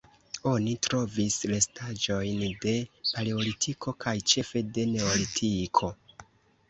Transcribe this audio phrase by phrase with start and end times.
[0.51, 2.73] Oni trovis restaĵojn de
[3.11, 5.93] Paleolitiko kaj ĉefe de Neolitiko.